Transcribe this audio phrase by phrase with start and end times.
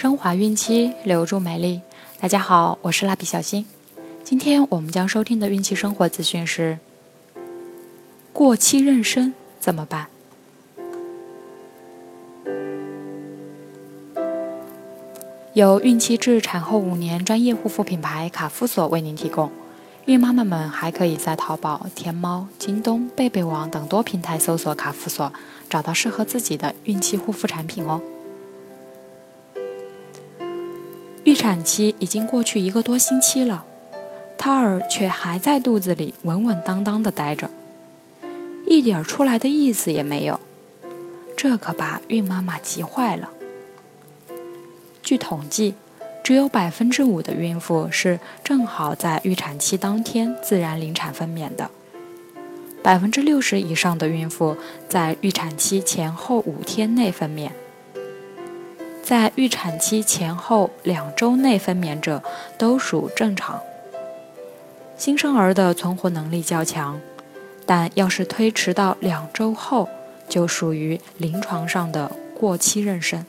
[0.00, 1.80] 升华孕期，留住美丽。
[2.20, 3.66] 大家好，我是蜡笔小新。
[4.22, 6.78] 今天我们将收听的孕期生活资讯是：
[8.32, 10.06] 过期妊娠怎么办？
[15.54, 19.50] 由孕期至产后五年专业护肤品牌卡夫索为您提供。
[20.04, 25.32] 孕妈妈们还可以在淘宝、天猫、京东、贝贝网等多平台搜索卡夫索，
[25.68, 28.00] 找到适合自己的孕期护肤产品哦。
[31.24, 33.64] 预产期已经过去一个多星期了，
[34.38, 37.50] 胎儿却还在肚子里稳稳当当的待着，
[38.66, 40.40] 一点出来的意思也没有，
[41.36, 43.30] 这可把孕妈妈急坏了。
[45.02, 45.74] 据统计，
[46.22, 51.70] 只有百分之五的孕妇是正好在预产期当天自然临产分娩的，
[52.82, 54.56] 百分之六十以上的孕妇
[54.88, 57.50] 在预产期前后五天内分娩。
[59.08, 62.22] 在预产期前后两周内分娩者
[62.58, 63.58] 都属正常。
[64.98, 67.00] 新生儿的存活能力较强，
[67.64, 69.88] 但要是推迟到两周后，
[70.28, 73.22] 就属于临床上的过期妊娠。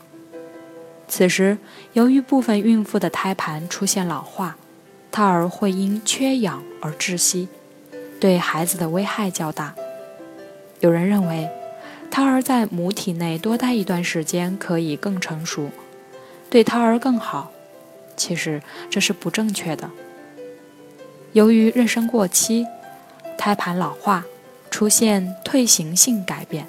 [1.08, 1.58] 此时，
[1.94, 4.58] 由于部分孕妇的胎盘出现老化，
[5.10, 7.48] 胎儿会因缺氧而窒息，
[8.20, 9.74] 对孩子的危害较大。
[10.82, 11.50] 有人认为。
[12.12, 15.70] 胎儿在母体内多待一段时间可以更成熟，
[16.50, 17.52] 对胎儿更好。
[18.18, 19.90] 其实这是不正确的。
[21.34, 22.66] 由于妊娠过期，
[23.38, 24.26] 胎盘老化，
[24.70, 26.68] 出现退行性改变，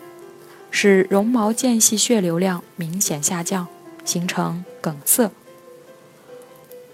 [0.71, 3.67] 使绒毛间隙血流量明显下降，
[4.05, 5.31] 形成梗塞，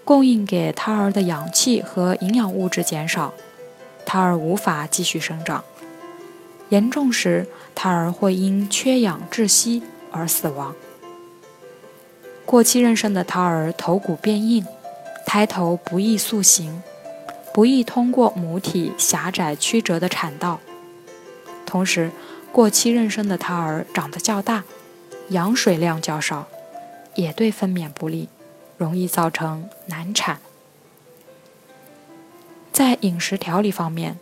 [0.03, 3.33] 供应给胎儿的氧气和营养物质减少，
[4.05, 5.63] 胎儿无法继续生长。
[6.69, 10.75] 严重时，胎儿会因缺氧窒息而死亡。
[12.45, 14.65] 过期妊娠的胎儿头骨变硬，
[15.25, 16.81] 胎头不易塑形，
[17.53, 20.59] 不易通过母体狭窄曲折的产道。
[21.65, 22.11] 同时，
[22.51, 24.63] 过期妊娠的胎儿长得较大，
[25.29, 26.47] 羊水量较少，
[27.15, 28.29] 也对分娩不利，
[28.77, 30.39] 容易造成难产。
[32.71, 34.17] 在饮食调理方面，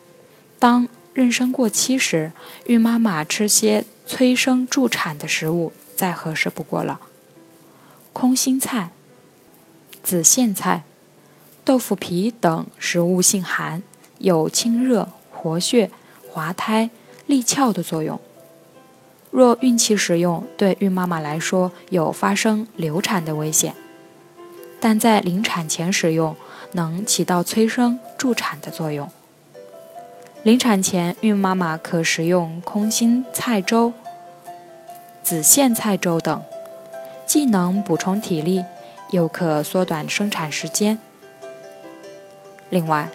[0.58, 2.34] 当妊娠过期时，
[2.66, 7.00] 孕妈妈吃些催生助产的食物再合适不过了。
[8.12, 8.92] 空心菜、
[10.04, 10.84] 紫苋菜、
[11.64, 13.82] 豆腐皮等食物性寒，
[14.18, 15.90] 有清热、活血、
[16.30, 16.90] 滑胎、
[17.26, 18.20] 利窍的作用。
[19.32, 23.74] 若孕期食用，对孕妈妈来说有发生流产的危险，
[24.82, 26.36] 但在临产前食用，
[26.74, 29.10] 能起到催生助产的作用。
[30.46, 33.92] 临产前，孕妈妈可食用空心菜粥、
[35.24, 36.40] 紫苋菜粥等，
[37.26, 38.64] 既能补充体力，
[39.10, 41.00] 又可缩短生产时间。
[42.70, 43.10] 另外，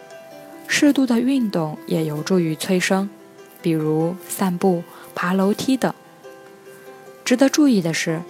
[0.66, 3.08] 适度的运动也有助于催生，
[3.62, 4.82] 比如散步、
[5.14, 5.94] 爬楼梯等。
[7.24, 8.22] 值得注意的是，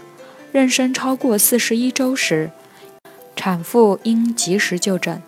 [0.53, 2.51] 妊娠超过四十一周时，
[3.35, 5.23] 产妇应及时就诊。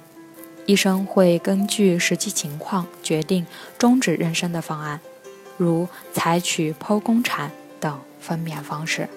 [0.67, 3.47] 医生会根据实际情况决定
[3.79, 5.01] 终止妊娠的方案，
[5.57, 7.51] 如采取剖宫产
[7.81, 9.09] 等分娩方式。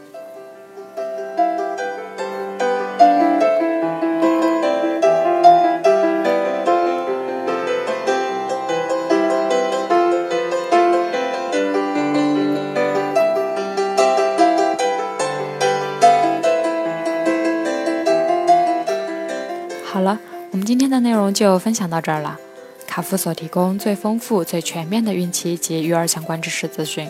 [20.56, 22.40] 我们今天的内容就分享到这儿了。
[22.88, 27.10] 卡夫所提供最丰富、最全面的孕期及育儿相关知识资讯。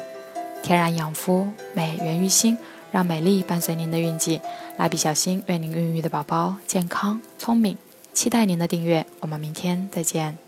[0.63, 2.57] 天然养肤，美源于心，
[2.91, 4.41] 让美丽伴随您的孕期。
[4.77, 7.77] 蜡笔小新，愿您孕育的宝宝健康聪明。
[8.15, 10.44] 期待您的订阅，我们明天再见。